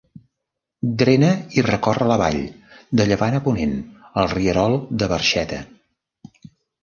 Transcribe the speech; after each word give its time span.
Drena 1.01 1.27
i 1.59 1.63
recorre 1.67 2.07
la 2.11 2.15
vall, 2.21 2.39
de 3.01 3.05
llevant 3.11 3.37
a 3.39 3.43
ponent, 3.49 3.77
el 4.23 4.31
rierol 4.33 4.79
de 5.03 5.11
Barxeta. 5.13 5.61